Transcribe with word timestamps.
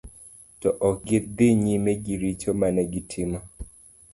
To 0.59 0.69
ok 0.89 0.97
gi 1.07 1.17
dhi 1.35 1.47
nyime 1.63 1.91
gi 2.03 2.15
richo 2.21 2.49
mane 2.59 2.81
gitimo. 2.91 3.39